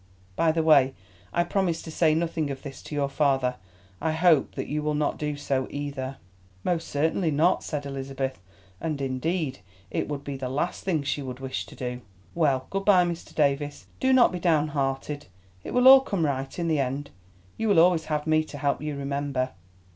[0.35, 0.95] By the way,
[1.31, 3.57] I promised to say nothing of this to your father.
[4.01, 6.17] I hope that you will not do so, either."
[6.63, 8.41] "Most certainly not," said Elizabeth,
[8.79, 9.59] and indeed
[9.91, 12.01] it would be the last thing she would wish to do.
[12.33, 13.35] "Well, good bye, Mr.
[13.35, 13.85] Davies.
[13.99, 15.27] Do not be downhearted;
[15.63, 17.11] it will all come right in the end.
[17.55, 19.51] You will always have me to help you, remember."